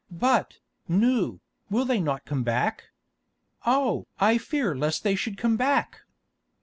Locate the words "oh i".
3.67-4.39